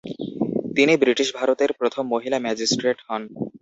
তিনি 0.75 0.93
ব্রিটিশ 1.01 1.29
ভারতের 1.37 1.71
প্রথম 1.79 2.03
মহিলা 2.13 2.37
ম্যাজিস্ট্রেট 2.45 2.97
হন। 3.07 3.21